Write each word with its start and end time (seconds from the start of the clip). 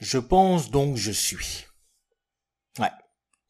Je 0.00 0.18
pense 0.18 0.70
donc 0.70 0.96
je 0.96 1.12
suis. 1.12 1.66
Ouais. 2.78 2.90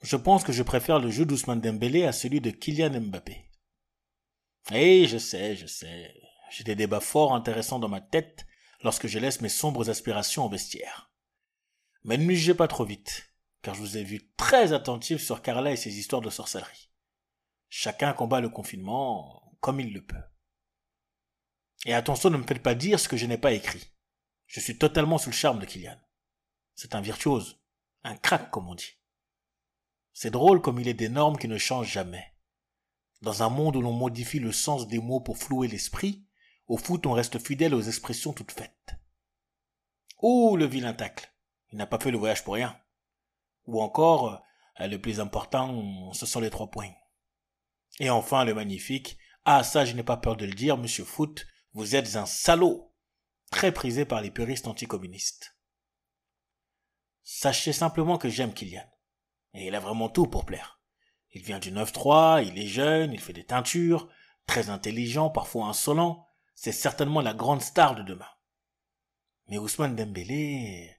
Je 0.02 0.16
pense 0.16 0.42
que 0.44 0.52
je 0.52 0.62
préfère 0.62 0.98
le 0.98 1.10
jeu 1.10 1.24
d'Ousmane 1.24 1.60
Dembélé 1.60 2.04
à 2.04 2.12
celui 2.12 2.40
de 2.40 2.50
Kylian 2.50 3.00
Mbappé. 3.00 3.44
Eh, 4.72 5.06
je 5.06 5.18
sais, 5.18 5.56
je 5.56 5.66
sais. 5.66 6.12
J'ai 6.50 6.64
des 6.64 6.74
débats 6.74 7.00
fort 7.00 7.34
intéressants 7.34 7.78
dans 7.78 7.88
ma 7.88 8.00
tête 8.00 8.46
lorsque 8.82 9.06
je 9.06 9.18
laisse 9.18 9.40
mes 9.40 9.48
sombres 9.48 9.88
aspirations 9.90 10.44
au 10.46 10.48
vestiaire. 10.48 11.11
Mais 12.04 12.18
ne 12.18 12.32
jugez 12.32 12.54
pas 12.54 12.68
trop 12.68 12.84
vite, 12.84 13.32
car 13.62 13.74
je 13.74 13.80
vous 13.80 13.96
ai 13.96 14.02
vu 14.02 14.28
très 14.36 14.72
attentif 14.72 15.22
sur 15.22 15.42
Carla 15.42 15.70
et 15.72 15.76
ses 15.76 15.98
histoires 15.98 16.22
de 16.22 16.30
sorcellerie. 16.30 16.90
Chacun 17.68 18.12
combat 18.12 18.40
le 18.40 18.48
confinement 18.48 19.56
comme 19.60 19.80
il 19.80 19.92
le 19.92 20.04
peut. 20.04 20.22
Et 21.86 21.94
attention, 21.94 22.30
ne 22.30 22.36
me 22.36 22.46
faites 22.46 22.62
pas 22.62 22.74
dire 22.74 23.00
ce 23.00 23.08
que 23.08 23.16
je 23.16 23.26
n'ai 23.26 23.38
pas 23.38 23.52
écrit. 23.52 23.92
Je 24.46 24.60
suis 24.60 24.76
totalement 24.76 25.18
sous 25.18 25.30
le 25.30 25.34
charme 25.34 25.58
de 25.58 25.66
Kylian. 25.66 25.98
C'est 26.74 26.94
un 26.94 27.00
virtuose, 27.00 27.60
un 28.04 28.16
crack 28.16 28.50
comme 28.50 28.68
on 28.68 28.74
dit. 28.74 28.98
C'est 30.12 30.30
drôle 30.30 30.60
comme 30.60 30.78
il 30.78 30.88
est 30.88 30.94
des 30.94 31.08
normes 31.08 31.38
qui 31.38 31.48
ne 31.48 31.58
changent 31.58 31.90
jamais. 31.90 32.34
Dans 33.22 33.42
un 33.42 33.48
monde 33.48 33.76
où 33.76 33.80
l'on 33.80 33.92
modifie 33.92 34.40
le 34.40 34.52
sens 34.52 34.88
des 34.88 34.98
mots 34.98 35.20
pour 35.20 35.38
flouer 35.38 35.68
l'esprit, 35.68 36.26
au 36.66 36.76
foot 36.76 37.06
on 37.06 37.12
reste 37.12 37.38
fidèle 37.38 37.74
aux 37.74 37.82
expressions 37.82 38.32
toutes 38.32 38.52
faites. 38.52 38.94
Oh, 40.18 40.56
le 40.56 40.66
vilain 40.66 40.92
tacle. 40.92 41.31
Il 41.72 41.78
n'a 41.78 41.86
pas 41.86 41.98
fait 41.98 42.10
le 42.10 42.18
voyage 42.18 42.44
pour 42.44 42.54
rien. 42.54 42.78
Ou 43.66 43.80
encore, 43.80 44.42
euh, 44.80 44.86
le 44.86 45.00
plus 45.00 45.20
important, 45.20 46.12
ce 46.12 46.26
sont 46.26 46.40
les 46.40 46.50
trois 46.50 46.70
points. 46.70 46.92
Et 47.98 48.10
enfin, 48.10 48.44
le 48.44 48.54
magnifique. 48.54 49.18
Ah, 49.44 49.64
ça, 49.64 49.84
je 49.84 49.94
n'ai 49.94 50.02
pas 50.02 50.16
peur 50.16 50.36
de 50.36 50.44
le 50.44 50.54
dire, 50.54 50.76
monsieur 50.76 51.04
Foot, 51.04 51.46
vous 51.72 51.96
êtes 51.96 52.16
un 52.16 52.26
salaud. 52.26 52.92
Très 53.50 53.72
prisé 53.72 54.04
par 54.04 54.20
les 54.20 54.30
puristes 54.30 54.66
anticommunistes. 54.66 55.56
Sachez 57.22 57.72
simplement 57.72 58.18
que 58.18 58.28
j'aime 58.28 58.54
Kylian. 58.54 58.84
Et 59.54 59.66
il 59.66 59.74
a 59.74 59.80
vraiment 59.80 60.08
tout 60.08 60.26
pour 60.26 60.44
plaire. 60.44 60.80
Il 61.32 61.42
vient 61.42 61.58
du 61.58 61.72
9-3, 61.72 62.46
il 62.46 62.58
est 62.58 62.66
jeune, 62.66 63.12
il 63.12 63.20
fait 63.20 63.32
des 63.32 63.44
teintures, 63.44 64.08
très 64.46 64.70
intelligent, 64.70 65.30
parfois 65.30 65.66
insolent. 65.66 66.26
C'est 66.54 66.72
certainement 66.72 67.20
la 67.20 67.34
grande 67.34 67.62
star 67.62 67.94
de 67.94 68.02
demain. 68.02 68.28
Mais 69.48 69.58
Ousmane 69.58 69.96
Dembélé, 69.96 70.96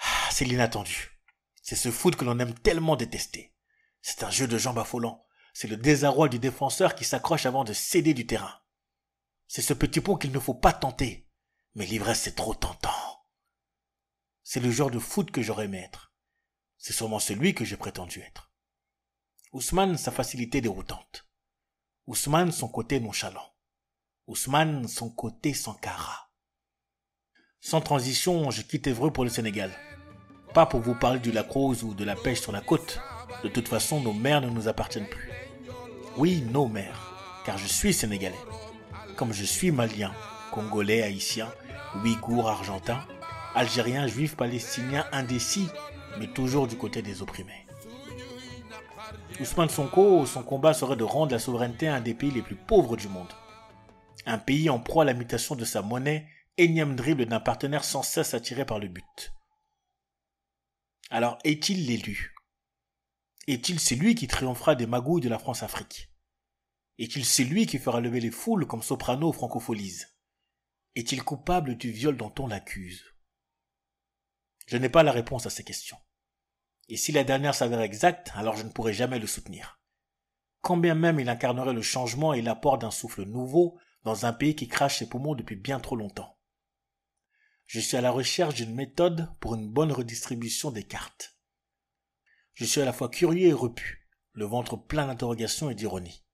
ah, 0.00 0.28
c'est 0.30 0.44
l'inattendu. 0.44 1.20
C'est 1.62 1.76
ce 1.76 1.90
foot 1.90 2.16
que 2.16 2.24
l'on 2.24 2.38
aime 2.38 2.54
tellement 2.54 2.96
détester. 2.96 3.54
C'est 4.02 4.22
un 4.22 4.30
jeu 4.30 4.48
de 4.48 4.58
jambes 4.58 4.78
affolant. 4.78 5.26
C'est 5.52 5.68
le 5.68 5.76
désarroi 5.76 6.28
du 6.28 6.38
défenseur 6.38 6.94
qui 6.94 7.04
s'accroche 7.04 7.46
avant 7.46 7.64
de 7.64 7.72
céder 7.72 8.14
du 8.14 8.26
terrain. 8.26 8.60
C'est 9.46 9.62
ce 9.62 9.74
petit 9.74 10.00
pont 10.00 10.16
qu'il 10.16 10.32
ne 10.32 10.38
faut 10.38 10.54
pas 10.54 10.72
tenter. 10.72 11.28
Mais 11.74 11.86
l'ivresse 11.86 12.22
c'est 12.22 12.34
trop 12.34 12.54
tentant. 12.54 13.26
C'est 14.42 14.60
le 14.60 14.70
genre 14.70 14.90
de 14.90 14.98
foot 14.98 15.30
que 15.30 15.42
j'aurais 15.42 15.66
aimé 15.66 15.78
être. 15.78 16.12
C'est 16.78 16.92
sûrement 16.92 17.18
celui 17.18 17.54
que 17.54 17.64
j'ai 17.64 17.76
prétendu 17.76 18.20
être. 18.20 18.52
Ousmane, 19.52 19.98
sa 19.98 20.12
facilité 20.12 20.60
déroutante. 20.60 21.28
Ousmane, 22.06 22.52
son 22.52 22.68
côté 22.68 23.00
nonchalant. 23.00 23.54
Ousmane, 24.26 24.88
son 24.88 25.10
côté 25.10 25.52
sans 25.52 25.74
cara. 25.74 26.30
Sans 27.60 27.80
transition, 27.80 28.50
je 28.50 28.62
quitte 28.62 28.86
Évreux 28.86 29.12
pour 29.12 29.24
le 29.24 29.30
Sénégal. 29.30 29.76
Pas 30.54 30.66
pour 30.66 30.80
vous 30.80 30.94
parler 30.94 31.20
du 31.20 31.30
Lacrose 31.30 31.84
ou 31.84 31.94
de 31.94 32.04
la 32.04 32.16
pêche 32.16 32.40
sur 32.40 32.50
la 32.50 32.60
côte. 32.60 33.00
De 33.44 33.48
toute 33.48 33.68
façon, 33.68 34.00
nos 34.00 34.12
mers 34.12 34.40
ne 34.40 34.48
nous 34.48 34.66
appartiennent 34.66 35.06
plus. 35.06 35.30
Oui, 36.16 36.42
nos 36.50 36.66
mers, 36.66 37.42
car 37.46 37.56
je 37.56 37.66
suis 37.66 37.94
sénégalais. 37.94 38.34
Comme 39.16 39.32
je 39.32 39.44
suis 39.44 39.70
malien, 39.70 40.12
congolais, 40.50 41.02
haïtien, 41.02 41.48
ouïghour, 42.02 42.48
argentin, 42.48 42.98
algérien, 43.54 44.08
juif, 44.08 44.36
palestinien, 44.36 45.06
indécis, 45.12 45.68
mais 46.18 46.26
toujours 46.26 46.66
du 46.66 46.76
côté 46.76 47.00
des 47.00 47.22
opprimés. 47.22 47.66
Ousmane 49.40 49.68
Sonko, 49.68 50.26
son 50.26 50.42
combat 50.42 50.74
serait 50.74 50.96
de 50.96 51.04
rendre 51.04 51.32
la 51.32 51.38
souveraineté 51.38 51.86
à 51.86 51.94
un 51.94 52.00
des 52.00 52.14
pays 52.14 52.32
les 52.32 52.42
plus 52.42 52.56
pauvres 52.56 52.96
du 52.96 53.08
monde. 53.08 53.32
Un 54.26 54.38
pays 54.38 54.68
en 54.68 54.80
proie 54.80 55.04
à 55.04 55.06
la 55.06 55.14
mutation 55.14 55.54
de 55.54 55.64
sa 55.64 55.80
monnaie, 55.80 56.26
énième 56.58 56.96
dribble 56.96 57.26
d'un 57.26 57.40
partenaire 57.40 57.84
sans 57.84 58.02
cesse 58.02 58.34
attiré 58.34 58.64
par 58.64 58.80
le 58.80 58.88
but. 58.88 59.32
Alors 61.12 61.38
est-il 61.42 61.86
l'élu? 61.86 62.36
Est-il 63.48 63.80
celui 63.80 64.14
qui 64.14 64.28
triomphera 64.28 64.76
des 64.76 64.86
magouilles 64.86 65.20
de 65.20 65.28
la 65.28 65.40
France-Afrique? 65.40 66.08
Est-il 66.98 67.24
celui 67.24 67.66
qui 67.66 67.80
fera 67.80 68.00
lever 68.00 68.20
les 68.20 68.30
foules 68.30 68.64
comme 68.64 68.84
Soprano 68.84 69.32
francofolise 69.32 70.14
Est-il 70.94 71.24
coupable 71.24 71.76
du 71.76 71.90
viol 71.90 72.16
dont 72.16 72.32
on 72.38 72.46
l'accuse? 72.46 73.12
Je 74.66 74.76
n'ai 74.76 74.88
pas 74.88 75.02
la 75.02 75.10
réponse 75.10 75.46
à 75.46 75.50
ces 75.50 75.64
questions. 75.64 75.98
Et 76.88 76.96
si 76.96 77.10
la 77.10 77.24
dernière 77.24 77.56
s'avère 77.56 77.80
exacte, 77.80 78.30
alors 78.34 78.56
je 78.56 78.62
ne 78.62 78.70
pourrai 78.70 78.92
jamais 78.92 79.18
le 79.18 79.26
soutenir. 79.26 79.80
Combien 80.60 80.94
même 80.94 81.18
il 81.18 81.28
incarnerait 81.28 81.72
le 81.72 81.82
changement 81.82 82.34
et 82.34 82.42
l'apport 82.42 82.78
d'un 82.78 82.92
souffle 82.92 83.24
nouveau 83.24 83.80
dans 84.04 84.26
un 84.26 84.32
pays 84.32 84.54
qui 84.54 84.68
crache 84.68 85.00
ses 85.00 85.08
poumons 85.08 85.34
depuis 85.34 85.56
bien 85.56 85.80
trop 85.80 85.96
longtemps. 85.96 86.39
Je 87.72 87.78
suis 87.78 87.96
à 87.96 88.00
la 88.00 88.10
recherche 88.10 88.56
d'une 88.56 88.74
méthode 88.74 89.28
pour 89.38 89.54
une 89.54 89.70
bonne 89.70 89.92
redistribution 89.92 90.72
des 90.72 90.82
cartes. 90.82 91.36
Je 92.52 92.64
suis 92.64 92.80
à 92.80 92.84
la 92.84 92.92
fois 92.92 93.08
curieux 93.08 93.46
et 93.46 93.52
repu, 93.52 94.08
le 94.32 94.44
ventre 94.44 94.74
plein 94.76 95.06
d'interrogations 95.06 95.70
et 95.70 95.76
d'ironie. 95.76 96.24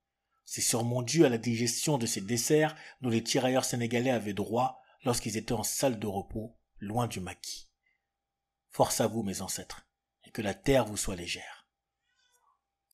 C'est 0.46 0.62
sûrement 0.62 1.02
dû 1.02 1.26
à 1.26 1.28
la 1.28 1.36
digestion 1.36 1.98
de 1.98 2.06
ces 2.06 2.22
desserts 2.22 2.74
dont 3.02 3.10
les 3.10 3.22
tirailleurs 3.22 3.66
sénégalais 3.66 4.08
avaient 4.08 4.32
droit 4.32 4.80
lorsqu'ils 5.04 5.36
étaient 5.36 5.52
en 5.52 5.62
salle 5.62 5.98
de 5.98 6.06
repos, 6.06 6.56
loin 6.78 7.06
du 7.06 7.20
maquis. 7.20 7.68
Force 8.70 9.02
à 9.02 9.06
vous, 9.06 9.22
mes 9.22 9.42
ancêtres, 9.42 9.86
et 10.24 10.30
que 10.30 10.40
la 10.40 10.54
terre 10.54 10.86
vous 10.86 10.96
soit 10.96 11.16
légère. 11.16 11.65